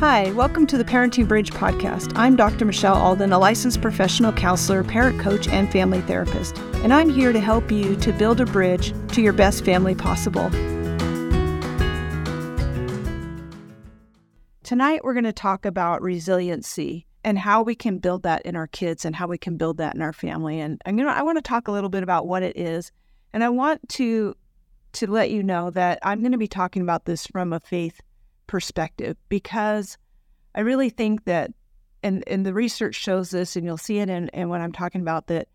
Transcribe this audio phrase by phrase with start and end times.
[0.00, 2.12] Hi, welcome to the Parenting Bridge podcast.
[2.14, 2.64] I'm Dr.
[2.64, 7.40] Michelle Alden, a licensed professional counselor, parent coach, and family therapist, and I'm here to
[7.40, 10.50] help you to build a bridge to your best family possible.
[14.62, 18.68] Tonight, we're going to talk about resiliency and how we can build that in our
[18.68, 20.60] kids and how we can build that in our family.
[20.60, 22.92] And I'm gonna, I want to talk a little bit about what it is,
[23.32, 24.36] and I want to
[24.92, 28.00] to let you know that I'm going to be talking about this from a faith
[28.48, 29.96] perspective because
[30.56, 31.52] I really think that,
[32.02, 35.00] and, and the research shows this, and you'll see it in, in what I'm talking
[35.00, 35.46] about, that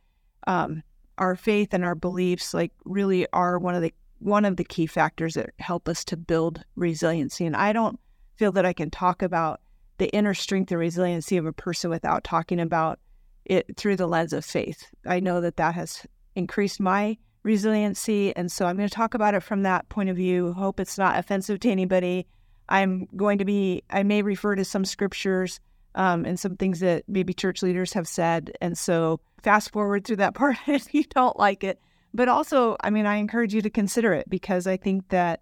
[0.48, 0.82] um,
[1.18, 4.86] our faith and our beliefs like really are one of the one of the key
[4.86, 7.46] factors that help us to build resiliency.
[7.46, 8.00] And I don't
[8.38, 9.60] feel that I can talk about
[9.98, 13.00] the inner strength and resiliency of a person without talking about
[13.44, 14.86] it through the lens of faith.
[15.06, 18.34] I know that that has increased my resiliency.
[18.36, 20.54] And so I'm going to talk about it from that point of view.
[20.54, 22.26] Hope it's not offensive to anybody.
[22.70, 25.60] I'm going to be, I may refer to some scriptures
[25.96, 28.52] um, and some things that maybe church leaders have said.
[28.62, 31.80] And so fast forward through that part if you don't like it.
[32.14, 35.42] But also, I mean, I encourage you to consider it because I think that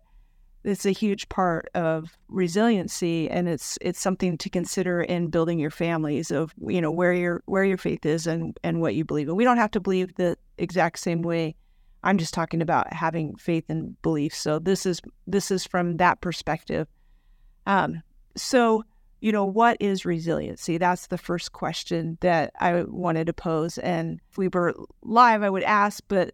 [0.63, 5.71] it's a huge part of resiliency and it's it's something to consider in building your
[5.71, 9.27] families of you know where your where your faith is and and what you believe
[9.27, 11.55] and we don't have to believe the exact same way
[12.03, 16.21] i'm just talking about having faith and belief so this is this is from that
[16.21, 16.87] perspective
[17.65, 18.01] um,
[18.35, 18.83] so,
[19.19, 20.77] you know, what is resiliency?
[20.77, 23.77] That's the first question that I wanted to pose.
[23.77, 26.33] And if we were live, I would ask, but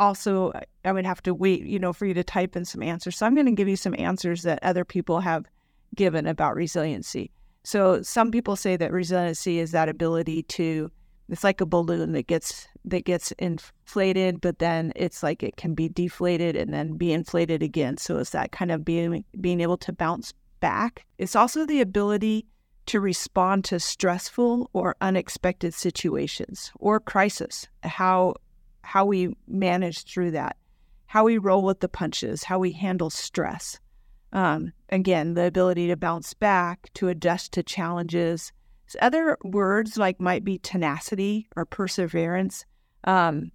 [0.00, 0.52] also
[0.84, 3.16] I would have to wait, you know, for you to type in some answers.
[3.16, 5.46] So I'm going to give you some answers that other people have
[5.94, 7.30] given about resiliency.
[7.64, 10.90] So some people say that resiliency is that ability to
[11.28, 15.72] it's like a balloon that gets that gets inflated, but then it's like it can
[15.74, 17.96] be deflated and then be inflated again.
[17.96, 21.04] So it's that kind of being being able to bounce back.
[21.18, 22.46] It's also the ability
[22.86, 28.36] to respond to stressful or unexpected situations or crisis, how
[28.82, 30.56] how we manage through that,
[31.06, 33.78] how we roll with the punches, how we handle stress.
[34.32, 38.52] Um, again, the ability to bounce back, to adjust to challenges.
[39.00, 42.64] Other words like might be tenacity or perseverance.
[43.04, 43.52] Um,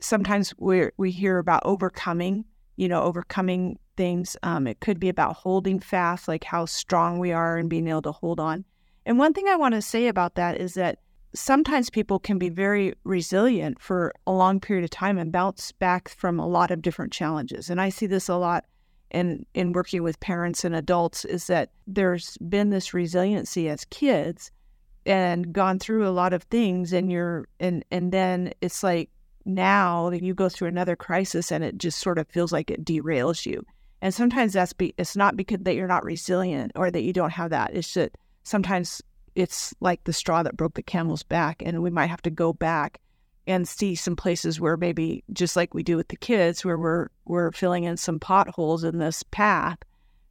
[0.00, 2.44] sometimes we we hear about overcoming,
[2.76, 4.36] you know, overcoming things.
[4.42, 8.02] Um, it could be about holding fast, like how strong we are and being able
[8.02, 8.64] to hold on.
[9.06, 10.98] And one thing I want to say about that is that
[11.34, 16.08] sometimes people can be very resilient for a long period of time and bounce back
[16.08, 17.68] from a lot of different challenges.
[17.68, 18.64] And I see this a lot
[19.10, 24.50] in in working with parents and adults is that there's been this resiliency as kids
[25.06, 29.10] and gone through a lot of things and you're and and then it's like
[29.44, 32.84] now that you go through another crisis and it just sort of feels like it
[32.84, 33.64] derails you
[34.04, 37.30] and sometimes that's be it's not because that you're not resilient or that you don't
[37.30, 37.74] have that.
[37.74, 38.12] It's that
[38.42, 39.00] sometimes
[39.34, 42.52] it's like the straw that broke the camel's back, and we might have to go
[42.52, 43.00] back
[43.46, 47.08] and see some places where maybe just like we do with the kids, where we're
[47.24, 49.78] we're filling in some potholes in this path,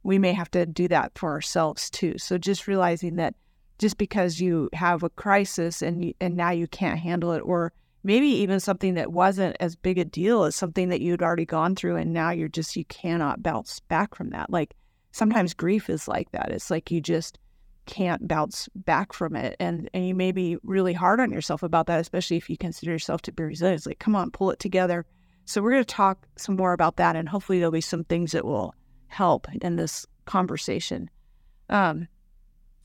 [0.04, 2.16] we may have to do that for ourselves too.
[2.16, 3.34] So just realizing that
[3.80, 7.72] just because you have a crisis and you, and now you can't handle it, or
[8.04, 11.74] maybe even something that wasn't as big a deal as something that you'd already gone
[11.74, 14.50] through and now you're just you cannot bounce back from that.
[14.50, 14.74] Like
[15.10, 16.50] sometimes grief is like that.
[16.50, 17.38] It's like you just
[17.86, 21.86] can't bounce back from it and and you may be really hard on yourself about
[21.86, 23.78] that especially if you consider yourself to be resilient.
[23.78, 25.06] It's like come on pull it together.
[25.46, 28.32] So we're going to talk some more about that and hopefully there'll be some things
[28.32, 28.74] that will
[29.06, 31.08] help in this conversation.
[31.70, 32.08] Um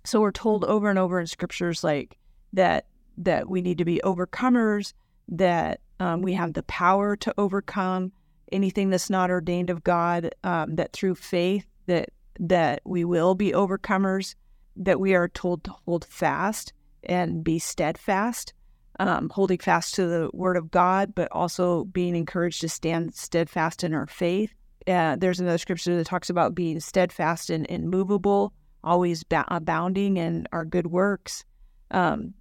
[0.06, 2.18] so we're told over and over in scriptures like
[2.53, 2.85] that
[3.18, 4.94] that we need to be overcomers
[5.29, 8.12] that um, we have the power to overcome
[8.51, 10.34] anything that's not ordained of God.
[10.44, 12.09] Um, that through faith that
[12.40, 14.35] that we will be overcomers.
[14.75, 16.72] That we are told to hold fast
[17.03, 18.53] and be steadfast,
[19.00, 23.84] um, holding fast to the Word of God, but also being encouraged to stand steadfast
[23.84, 24.53] in our faith.
[24.88, 28.53] Uh, there's another scripture that talks about being steadfast and immovable,
[28.84, 31.43] always ba- abounding in our good works.
[31.91, 32.34] Um,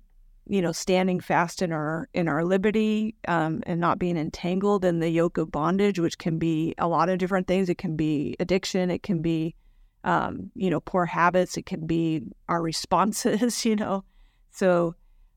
[0.48, 4.98] you know, standing fast in our in our liberty um, and not being entangled in
[4.98, 7.68] the yoke of bondage, which can be a lot of different things.
[7.68, 8.90] It can be addiction.
[8.90, 9.54] It can be,
[10.04, 11.56] um, you know, poor habits.
[11.56, 13.64] It can be our responses.
[13.68, 14.04] You know,
[14.50, 14.94] so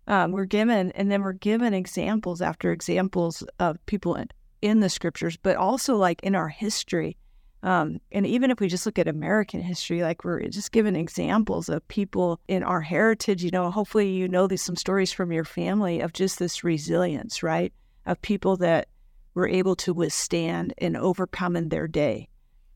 [0.08, 4.30] um, we're given, and then we're given examples after examples of people in,
[4.62, 7.18] in the scriptures, but also like in our history
[7.64, 11.70] um, and even if we just look at American history, like we're just given examples
[11.70, 15.46] of people in our heritage, you know, hopefully you know these some stories from your
[15.46, 17.72] family of just this resilience, right?
[18.06, 18.88] Of people that
[19.36, 22.30] were able to withstand and overcome in their day.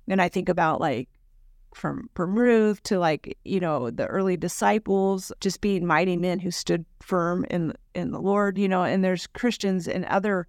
[0.08, 1.10] And I think about like
[1.74, 6.52] from from Ruth to like you know the early disciples just being mighty men who
[6.52, 10.48] stood firm in in the Lord you know and there's Christians in other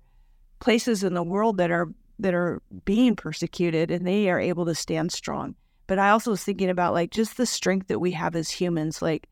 [0.60, 4.74] places in the world that are that are being persecuted and they are able to
[4.74, 5.54] stand strong.
[5.86, 9.02] But I also was thinking about like just the strength that we have as humans
[9.02, 9.28] like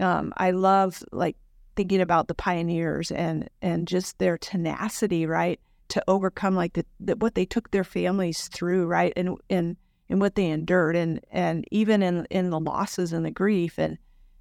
[0.00, 1.36] um, I love like
[1.76, 7.16] thinking about the pioneers and and just their tenacity right to overcome like the, the,
[7.16, 9.76] what they took their families through right and and
[10.08, 13.78] and what they endured and and even in in the losses and the grief.
[13.78, 13.98] And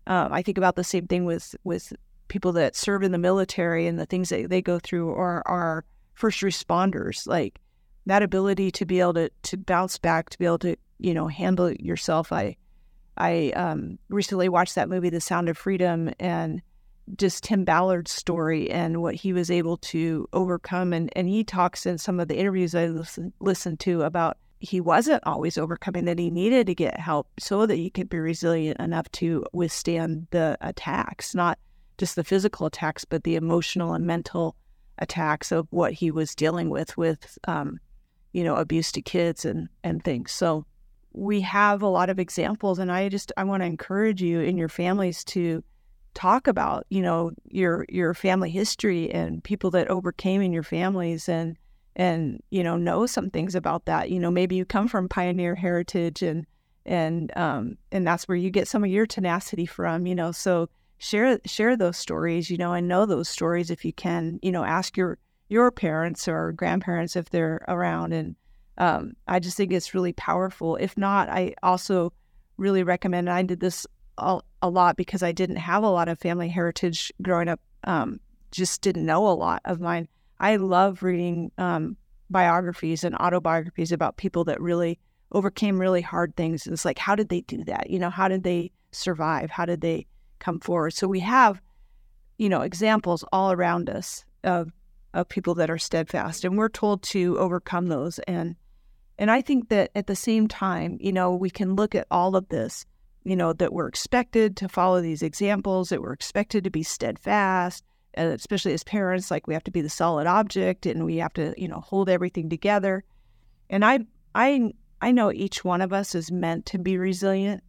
[0.08, 1.94] um, I think about the same thing with with
[2.28, 5.86] people that serve in the military and the things that they go through or our
[6.16, 7.60] first responders like
[8.06, 11.28] that ability to be able to to bounce back to be able to you know
[11.28, 12.32] handle yourself.
[12.32, 12.58] I
[13.18, 16.62] I um, recently watched that movie The Sound of Freedom and
[17.18, 20.94] just Tim Ballard's story and what he was able to overcome.
[20.94, 24.80] And and he talks in some of the interviews I listen, listened to about he
[24.80, 28.80] wasn't always overcoming that he needed to get help so that he could be resilient
[28.80, 31.60] enough to withstand the attacks not
[31.98, 34.56] just the physical attacks but the emotional and mental
[35.00, 37.78] attacks of what he was dealing with with um,
[38.34, 40.32] you know abuse to kids and and things.
[40.32, 40.66] So
[41.14, 44.58] we have a lot of examples and i just i want to encourage you and
[44.58, 45.64] your families to
[46.14, 51.28] talk about you know your your family history and people that overcame in your families
[51.28, 51.58] and
[51.96, 54.10] and you know know some things about that.
[54.10, 56.46] You know maybe you come from pioneer heritage and
[56.86, 60.32] and um and that's where you get some of your tenacity from you know.
[60.32, 64.52] So share share those stories you know and know those stories if you can you
[64.52, 65.18] know ask your
[65.54, 68.36] your parents or grandparents if they're around and
[68.80, 72.12] um, i just think it's really powerful if not i also
[72.58, 73.86] really recommend i did this
[74.18, 78.20] a, a lot because i didn't have a lot of family heritage growing up um,
[78.52, 80.08] just didn't know a lot of mine
[80.44, 81.96] I love reading um,
[82.30, 85.00] biographies and autobiographies about people that really
[85.32, 86.68] overcame really hard things.
[86.68, 87.90] It's like, how did they do that?
[87.90, 89.50] You know, how did they survive?
[89.50, 90.06] How did they
[90.40, 90.92] come forward?
[90.92, 91.62] So we have,
[92.38, 94.74] you know, examples all around us of
[95.14, 98.20] of people that are steadfast, and we're told to overcome those.
[98.20, 98.56] And
[99.18, 102.36] and I think that at the same time, you know, we can look at all
[102.36, 102.86] of this,
[103.24, 107.84] you know, that we're expected to follow these examples, that we're expected to be steadfast,
[108.16, 111.54] especially as parents, like we have to be the solid object and we have to,
[111.58, 113.04] you know, hold everything together.
[113.70, 114.00] And I,
[114.34, 117.64] I, I know each one of us is meant to be resilient.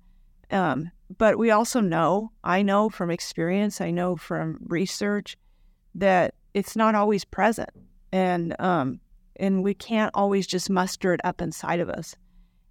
[0.51, 5.37] Um, but we also know, I know from experience, I know from research
[5.95, 7.71] that it's not always present.
[8.13, 9.01] And, um,
[9.37, 12.15] and we can't always just muster it up inside of us.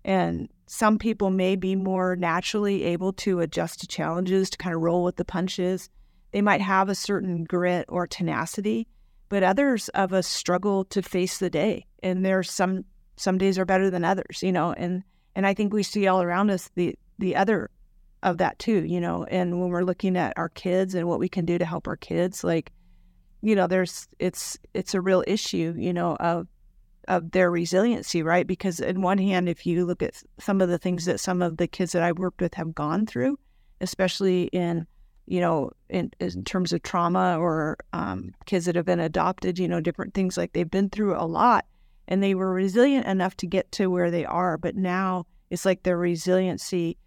[0.05, 4.81] And some people may be more naturally able to adjust to challenges, to kind of
[4.81, 5.89] roll with the punches
[6.33, 8.87] they might have a certain grit or tenacity,
[9.29, 11.85] but others of us struggle to face the day.
[12.01, 12.83] And there's some
[13.15, 15.03] some days are better than others, you know, and
[15.35, 17.69] and I think we see all around us the the other
[18.23, 19.25] of that too, you know.
[19.25, 21.97] And when we're looking at our kids and what we can do to help our
[21.97, 22.71] kids, like,
[23.43, 26.47] you know, there's it's it's a real issue, you know, of
[27.07, 28.47] of their resiliency, right?
[28.47, 31.57] Because in one hand, if you look at some of the things that some of
[31.57, 33.37] the kids that I've worked with have gone through,
[33.81, 34.87] especially in
[35.25, 39.67] you know, in, in terms of trauma or um, kids that have been adopted, you
[39.67, 41.65] know, different things like they've been through a lot
[42.07, 44.57] and they were resilient enough to get to where they are.
[44.57, 46.97] But now it's like their resiliency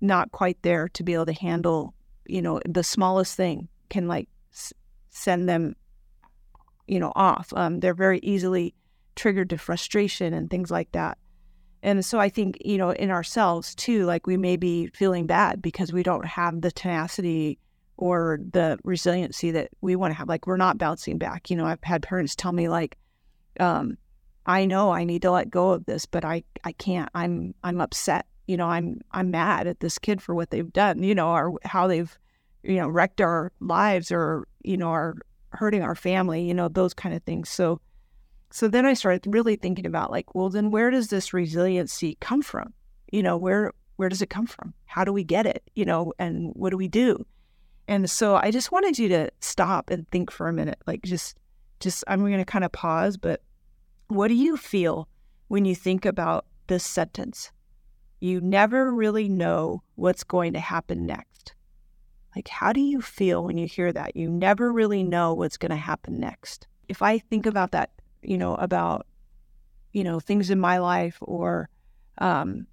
[0.00, 1.94] not quite there to be able to handle,
[2.26, 4.74] you know, the smallest thing can like s-
[5.10, 5.74] send them,
[6.92, 7.54] you know, off.
[7.56, 8.74] Um, they're very easily
[9.16, 11.16] triggered to frustration and things like that.
[11.82, 15.62] And so I think, you know, in ourselves too, like we may be feeling bad
[15.62, 17.58] because we don't have the tenacity
[17.96, 20.28] or the resiliency that we want to have.
[20.28, 21.48] Like we're not bouncing back.
[21.48, 22.98] You know, I've had parents tell me like,
[23.58, 23.96] um,
[24.44, 27.08] I know I need to let go of this, but I, I can't.
[27.14, 28.26] I'm I'm upset.
[28.46, 31.58] You know, I'm I'm mad at this kid for what they've done, you know, or
[31.64, 32.18] how they've,
[32.62, 35.16] you know, wrecked our lives or, you know, are
[35.52, 37.48] hurting our family, you know, those kind of things.
[37.48, 37.80] So
[38.50, 42.42] so then I started really thinking about like, well, then where does this resiliency come
[42.42, 42.74] from?
[43.10, 44.74] You know, where where does it come from?
[44.84, 45.62] How do we get it?
[45.74, 47.24] You know, and what do we do?
[47.88, 51.36] And so I just wanted you to stop and think for a minute, like just
[51.80, 53.42] just I'm going to kind of pause, but
[54.08, 55.08] what do you feel
[55.48, 57.50] when you think about this sentence?
[58.20, 61.54] You never really know what's going to happen next.
[62.34, 64.16] Like, how do you feel when you hear that?
[64.16, 66.66] You never really know what's going to happen next.
[66.88, 67.90] If I think about that
[68.22, 69.06] you know, about,
[69.92, 71.68] you know, things in my life or,
[72.18, 72.66] um,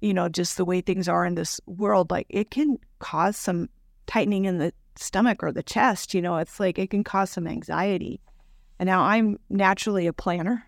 [0.00, 3.68] you know, just the way things are in this world, like it can cause some
[4.06, 6.14] tightening in the stomach or the chest.
[6.14, 8.20] You know, it's like it can cause some anxiety.
[8.78, 10.64] And now I'm naturally a planner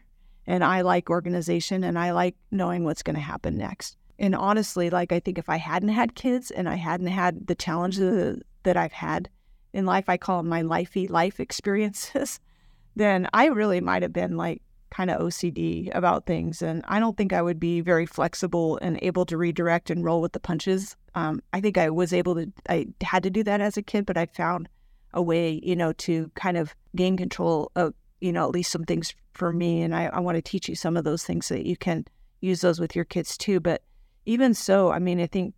[0.47, 3.97] and I like organization and I like knowing what's going to happen next.
[4.19, 7.55] And honestly, like I think if I hadn't had kids and I hadn't had the
[7.55, 9.29] challenges that I've had
[9.73, 12.41] in life, I call them my lifey life experiences,
[12.97, 16.61] then I really might have been like kind of OCD about things.
[16.61, 20.21] And I don't think I would be very flexible and able to redirect and roll
[20.21, 20.97] with the punches.
[21.15, 24.05] Um, I think I was able to, I had to do that as a kid,
[24.05, 24.69] but I found
[25.15, 28.85] a way, you know, to kind of gain control of, you know, at least some
[28.85, 29.81] things for me.
[29.81, 32.07] And I, I want to teach you some of those things so that you can
[32.43, 33.61] use those with your kids too.
[33.61, 33.83] But
[34.27, 35.55] even so, I mean, I think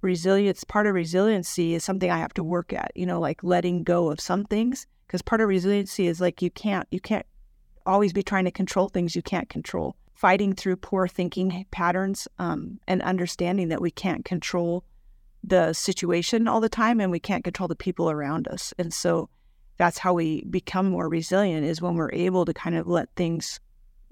[0.00, 3.82] resilience, part of resiliency is something I have to work at, you know, like letting
[3.82, 4.86] go of some things.
[5.06, 7.26] Because part of resiliency is like you can't, you can't
[7.84, 9.96] always be trying to control things you can't control.
[10.14, 14.84] Fighting through poor thinking patterns um, and understanding that we can't control
[15.44, 18.74] the situation all the time and we can't control the people around us.
[18.78, 19.28] And so
[19.76, 23.60] that's how we become more resilient is when we're able to kind of let things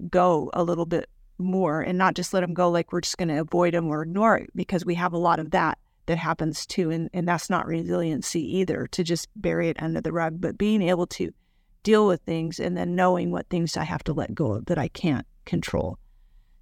[0.09, 3.29] go a little bit more and not just let them go like we're just going
[3.29, 6.65] to avoid them or ignore it because we have a lot of that that happens
[6.65, 10.57] too and, and that's not resiliency either to just bury it under the rug but
[10.57, 11.31] being able to
[11.83, 14.77] deal with things and then knowing what things i have to let go of that
[14.77, 15.99] i can't control.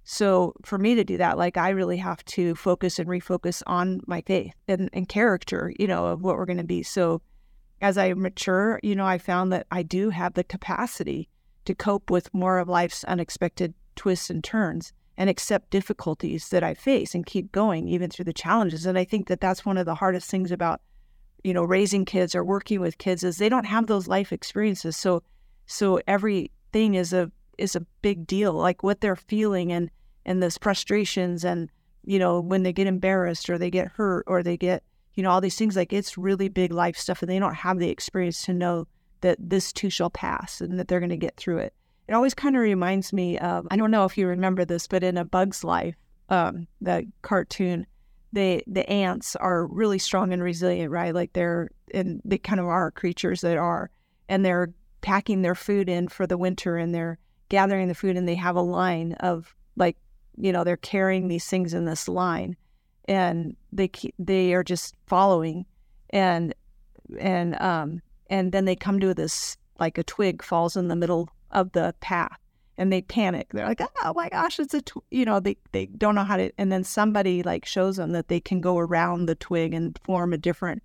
[0.06, 4.00] So for me to do that like i really have to focus and refocus on
[4.06, 6.82] my faith and, and character you know of what we're going to be.
[6.82, 7.22] So
[7.80, 11.28] as i mature you know i found that i do have the capacity
[11.64, 16.74] to cope with more of life's unexpected twists and turns and accept difficulties that I
[16.74, 18.86] face and keep going even through the challenges.
[18.86, 20.80] And I think that that's one of the hardest things about,
[21.42, 24.96] you know, raising kids or working with kids is they don't have those life experiences.
[24.96, 25.22] So,
[25.66, 28.52] so everything is a is a big deal.
[28.52, 29.90] Like what they're feeling and
[30.26, 31.70] and those frustrations and
[32.04, 34.82] you know when they get embarrassed or they get hurt or they get
[35.14, 37.78] you know all these things like it's really big life stuff and they don't have
[37.78, 38.86] the experience to know
[39.20, 41.74] that this too shall pass and that they're going to get through it
[42.08, 45.02] it always kind of reminds me of I don't know if you remember this, but
[45.02, 45.96] in A Bug's Life,
[46.28, 47.86] um, the cartoon,
[48.32, 51.14] they the ants are really strong and resilient, right?
[51.14, 53.90] Like they're and they kind of are creatures that are,
[54.28, 57.18] and they're packing their food in for the winter, and they're
[57.48, 59.96] gathering the food, and they have a line of like,
[60.36, 62.56] you know, they're carrying these things in this line,
[63.06, 65.64] and they they are just following,
[66.10, 66.54] and
[67.18, 71.28] and um and then they come to this like a twig falls in the middle
[71.54, 72.38] of the path
[72.76, 73.48] and they panic.
[73.52, 76.36] They're like, oh my gosh, it's a, tw-, you know, they, they don't know how
[76.36, 79.98] to, and then somebody like shows them that they can go around the twig and
[80.04, 80.82] form a different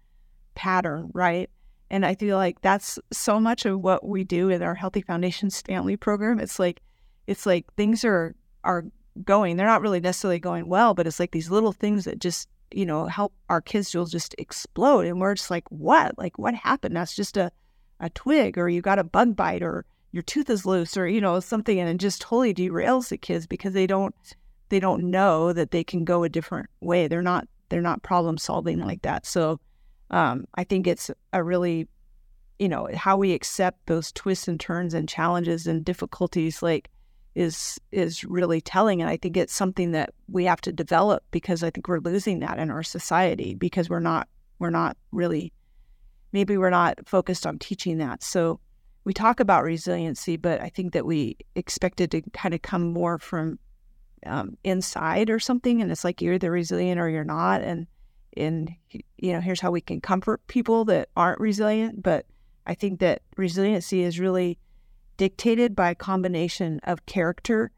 [0.56, 1.50] pattern, right?
[1.90, 5.62] And I feel like that's so much of what we do in our Healthy Foundations
[5.62, 6.40] family program.
[6.40, 6.82] It's like,
[7.26, 8.86] it's like things are, are
[9.24, 12.48] going, they're not really necessarily going well, but it's like these little things that just,
[12.70, 15.08] you know, help our kids will just explode.
[15.08, 16.16] And we're just like, what?
[16.20, 16.96] Like, what happened?
[16.96, 17.52] That's just a,
[18.00, 21.22] a twig or you got a bug bite or, your tooth is loose or you
[21.22, 24.16] know something and it just totally derails the kids because they don't
[24.70, 27.08] they don't know that they can go a different way.
[27.08, 29.26] They're not they're not problem solving like that.
[29.26, 29.60] So
[30.12, 31.88] um, i think it's a really
[32.58, 36.90] you know how we accept those twists and turns and challenges and difficulties like
[37.36, 39.02] is is really telling.
[39.02, 42.40] And i think it's something that we have to develop because i think we're losing
[42.40, 45.54] that in our society because we're not we're not really
[46.32, 48.24] maybe we're not focused on teaching that.
[48.24, 48.60] So
[49.10, 52.94] we talk about resiliency, but I think that we expect it to kind of come
[52.94, 53.58] more from
[54.24, 55.82] um, inside or something.
[55.82, 57.64] And it's like you're either resilient or you're not.
[57.64, 57.88] And
[58.38, 62.04] and you know, here's how we can comfort people that aren't resilient.
[62.04, 62.28] But
[62.68, 64.60] I think that resiliency is really
[65.18, 67.72] dictated by a combination of character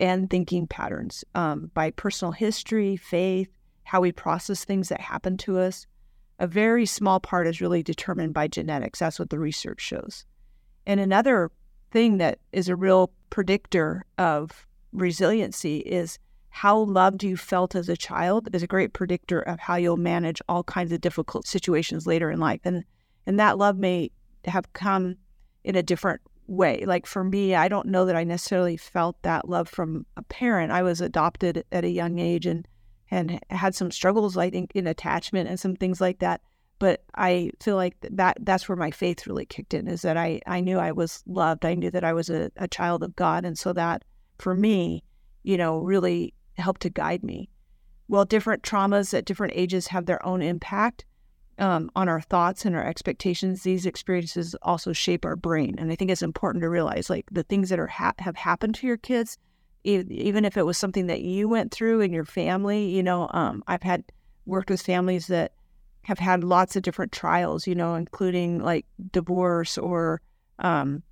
[0.00, 3.50] and thinking patterns, um, by personal history, faith,
[3.82, 5.88] how we process things that happen to us.
[6.38, 9.00] A very small part is really determined by genetics.
[9.00, 10.24] That's what the research shows.
[10.88, 11.52] And another
[11.90, 16.18] thing that is a real predictor of resiliency is
[16.48, 20.40] how loved you felt as a child is a great predictor of how you'll manage
[20.48, 22.62] all kinds of difficult situations later in life.
[22.64, 22.84] And
[23.26, 24.10] and that love may
[24.46, 25.16] have come
[25.62, 26.86] in a different way.
[26.86, 30.72] Like for me, I don't know that I necessarily felt that love from a parent.
[30.72, 32.66] I was adopted at a young age and
[33.10, 36.40] and had some struggles, I think, in attachment and some things like that
[36.78, 40.40] but I feel like that that's where my faith really kicked in is that I,
[40.46, 41.64] I knew I was loved.
[41.64, 43.44] I knew that I was a, a child of God.
[43.44, 44.04] And so that
[44.38, 45.02] for me,
[45.42, 47.48] you know, really helped to guide me.
[48.06, 51.04] Well, different traumas at different ages have their own impact
[51.58, 53.62] um, on our thoughts and our expectations.
[53.62, 55.74] These experiences also shape our brain.
[55.78, 58.76] And I think it's important to realize like the things that are ha- have happened
[58.76, 59.36] to your kids,
[59.82, 63.64] even if it was something that you went through in your family, you know, um,
[63.66, 64.04] I've had
[64.46, 65.52] worked with families that
[66.02, 70.20] have had lots of different trials, you know, including like divorce or
[70.58, 71.02] um,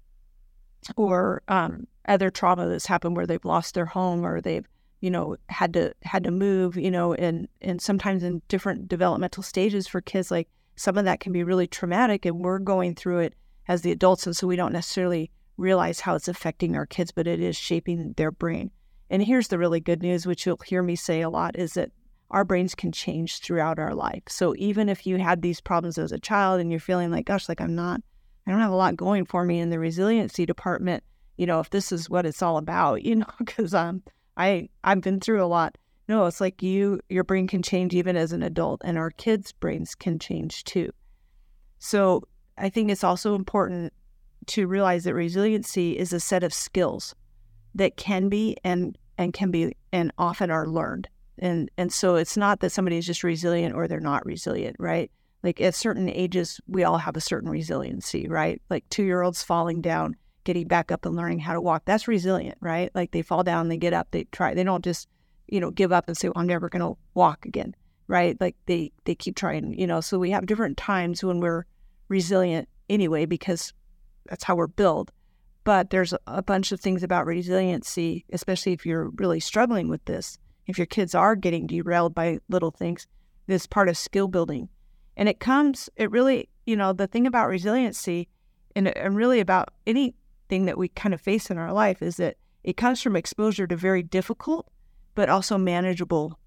[0.96, 4.66] or um, other trauma that's happened where they've lost their home or they've
[5.00, 9.42] you know, had to had to move, you know, and and sometimes in different developmental
[9.42, 13.20] stages for kids, like some of that can be really traumatic, and we're going through
[13.20, 13.34] it
[13.68, 17.26] as the adults, and so we don't necessarily realize how it's affecting our kids, but
[17.26, 18.70] it is shaping their brain.
[19.08, 21.92] And here's the really good news, which you'll hear me say a lot, is that
[22.30, 24.22] our brains can change throughout our life.
[24.28, 27.48] So even if you had these problems as a child and you're feeling like, gosh,
[27.48, 28.00] like I'm not,
[28.46, 31.04] I don't have a lot going for me in the resiliency department,
[31.36, 34.02] you know, if this is what it's all about, you know, because um,
[34.36, 35.76] I I've been through a lot.
[36.08, 39.52] No, it's like you your brain can change even as an adult, and our kids'
[39.52, 40.90] brains can change too.
[41.78, 42.22] So
[42.56, 43.92] I think it's also important
[44.46, 47.14] to realize that resiliency is a set of skills
[47.74, 51.08] that can be and and can be and often are learned.
[51.38, 55.10] And and so it's not that somebody is just resilient or they're not resilient, right?
[55.42, 58.60] Like at certain ages, we all have a certain resiliency, right?
[58.70, 61.82] Like two year olds falling down, getting back up and learning how to walk.
[61.84, 62.90] That's resilient, right?
[62.94, 64.54] Like they fall down, they get up, they try.
[64.54, 65.08] They don't just,
[65.46, 67.76] you know, give up and say, well, I'm never going to walk again,
[68.08, 68.40] right?
[68.40, 70.00] Like they they keep trying, you know.
[70.00, 71.66] So we have different times when we're
[72.08, 73.72] resilient anyway because
[74.28, 75.10] that's how we're built.
[75.64, 80.38] But there's a bunch of things about resiliency, especially if you're really struggling with this.
[80.66, 83.06] If your kids are getting derailed by little things,
[83.46, 84.68] this part of skill building.
[85.16, 88.28] And it comes, it really, you know, the thing about resiliency
[88.74, 92.36] and, and really about anything that we kind of face in our life is that
[92.64, 94.68] it comes from exposure to very difficult,
[95.14, 96.38] but also manageable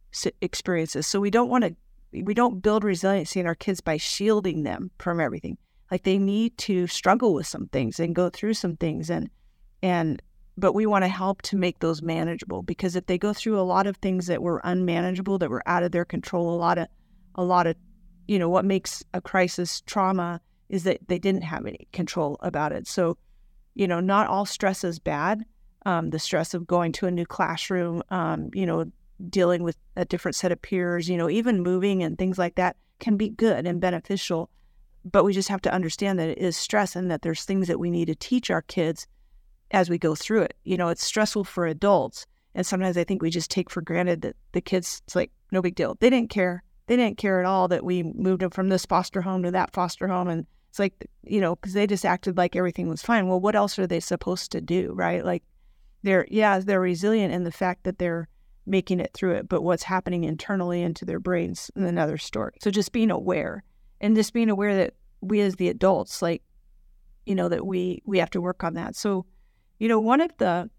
[0.42, 1.08] experiences.
[1.08, 1.76] So we don't want to,
[2.12, 5.58] we don't build resiliency in our kids by shielding them from everything
[5.92, 9.30] like they need to struggle with some things and go through some things and
[9.82, 10.22] and
[10.60, 13.62] but we want to help to make those manageable because if they go through a
[13.62, 16.88] lot of things that were unmanageable that were out of their control a lot of
[17.36, 17.76] a lot of
[18.28, 22.72] you know what makes a crisis trauma is that they didn't have any control about
[22.72, 22.88] it.
[22.88, 23.18] So
[23.76, 25.46] you know not all stress is bad
[25.86, 28.86] um, the stress of going to a new classroom um, you know
[29.30, 32.76] dealing with a different set of peers you know even moving and things like that
[33.00, 34.50] can be good and beneficial
[35.06, 37.80] but we just have to understand that it is stress and that there's things that
[37.80, 39.08] we need to teach our kids
[39.72, 40.56] as we go through it.
[40.64, 42.26] You know, it's stressful for adults.
[42.56, 45.62] And sometimes I think we just take for granted that the kids, it's like, no
[45.62, 45.96] big deal.
[46.00, 46.64] They didn't care.
[46.88, 49.74] They didn't care at all that we moved them from this foster home to that
[49.74, 50.28] foster home.
[50.28, 53.28] And it's like, you know, because they just acted like everything was fine.
[53.28, 55.24] Well, what else are they supposed to do, right?
[55.24, 55.44] Like,
[56.02, 58.28] they're, yeah, they're resilient in the fact that they're
[58.66, 62.54] making it through it, but what's happening internally into their brains is another story.
[62.62, 63.64] So just being aware
[64.02, 66.42] and just being aware that we as the adults like
[67.26, 69.26] you know that we we have to work on that so
[69.80, 70.70] you know one of the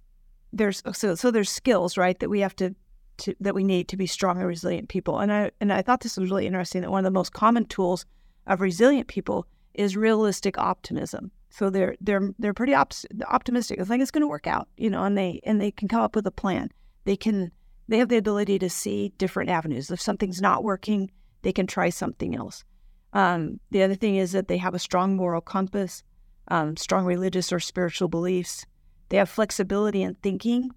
[0.53, 2.75] there's so so there's skills right that we have to,
[3.19, 5.19] to that we need to be strong and resilient people.
[5.19, 7.65] And i and i thought this was really interesting that one of the most common
[7.67, 8.05] tools
[8.47, 11.31] of resilient people is realistic optimism.
[11.51, 12.93] So they're they're they're pretty op-
[13.29, 13.79] optimistic.
[13.79, 16.03] It's like it's going to work out you know and they and they can come
[16.03, 16.71] up with a plan.
[17.05, 17.51] They can
[17.89, 19.91] they have the ability to see different avenues.
[19.91, 21.11] If something's not working
[21.43, 22.65] they can try something else.
[23.13, 26.03] Um, the other thing is that they have a strong moral compass,
[26.49, 28.67] um, strong religious or spiritual beliefs.
[29.11, 30.71] They have flexibility in thinking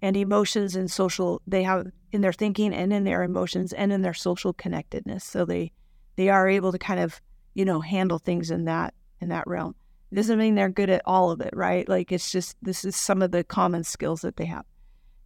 [0.00, 1.42] and emotions and social.
[1.46, 5.24] They have in their thinking and in their emotions and in their social connectedness.
[5.24, 5.72] So they
[6.16, 7.20] they are able to kind of
[7.54, 9.74] you know handle things in that in that realm.
[10.12, 11.88] It doesn't mean they're good at all of it, right?
[11.88, 14.66] Like it's just this is some of the common skills that they have.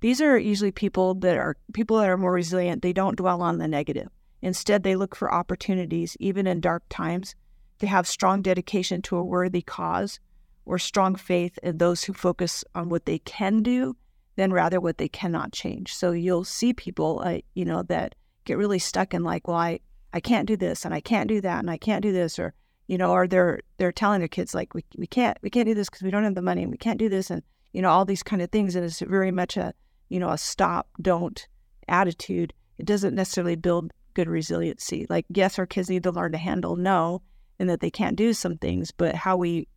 [0.01, 2.83] These are usually people that are people that are more resilient.
[2.83, 4.09] They don't dwell on the negative.
[4.43, 7.35] Instead, they look for opportunities, even in dark times.
[7.79, 10.21] They have strong dedication to a worthy cause
[10.67, 13.97] or strong faith in those who focus on what they can do
[14.37, 15.95] than rather what they cannot change.
[15.95, 19.81] So you'll see people, uh, you know, that get really stuck in like, well, I,
[20.13, 22.55] I can't do this and I can't do that and I can't do this or,
[22.87, 25.75] you know, or they're they're telling their kids like we, we can't we can't do
[25.75, 27.89] this because we don't have the money and we can't do this and you know
[27.89, 29.73] all these kind of things and it's very much a
[30.11, 31.47] you know a stop don't
[31.89, 32.53] attitude.
[32.79, 35.07] It doesn't necessarily build good resiliency.
[35.09, 37.23] Like, yes, our kids need to learn to handle no
[37.59, 39.69] and that they can't do some things, but how we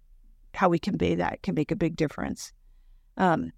[0.54, 2.52] how we convey that can make a big difference.
[3.18, 3.52] Um,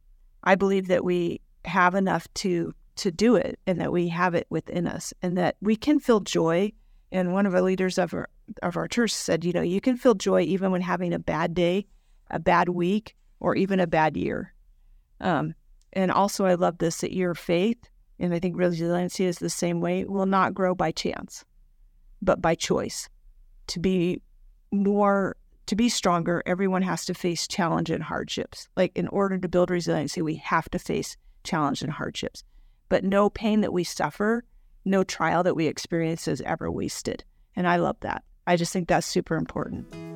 [0.43, 4.45] I believe that we have enough to to do it and that we have it
[4.49, 6.71] within us and that we can feel joy.
[7.13, 8.29] And one of the leaders of our
[8.63, 11.53] of our church said, you know, you can feel joy even when having a bad
[11.53, 11.87] day,
[12.29, 14.53] a bad week, or even a bad year.
[15.21, 15.53] Um,
[15.93, 19.79] and also, I love this that your faith and I think resiliency is the same
[19.79, 21.45] way, will not grow by chance,
[22.21, 23.09] but by choice.
[23.67, 24.21] To be
[24.71, 25.37] more,
[25.69, 28.67] to be stronger, everyone has to face challenge and hardships.
[28.75, 32.43] Like in order to build resiliency, we have to face challenge and hardships.
[32.89, 34.43] But no pain that we suffer,
[34.83, 37.23] no trial that we experience is ever wasted.
[37.55, 38.23] And I love that.
[38.47, 40.08] I just think that's super important.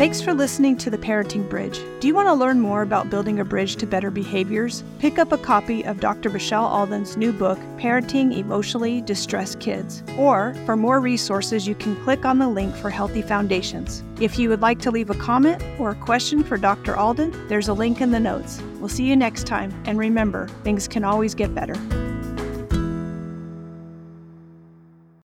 [0.00, 1.78] Thanks for listening to The Parenting Bridge.
[2.00, 4.82] Do you want to learn more about building a bridge to better behaviors?
[4.98, 6.30] Pick up a copy of Dr.
[6.30, 10.02] Michelle Alden's new book, Parenting Emotionally Distressed Kids.
[10.16, 14.02] Or, for more resources, you can click on the link for Healthy Foundations.
[14.22, 16.96] If you would like to leave a comment or a question for Dr.
[16.96, 18.62] Alden, there's a link in the notes.
[18.78, 21.74] We'll see you next time, and remember, things can always get better.